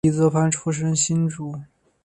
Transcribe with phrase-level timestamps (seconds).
[0.03, 1.55] 李泽藩出生新竹